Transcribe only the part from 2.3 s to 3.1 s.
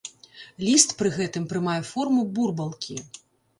бурбалкі.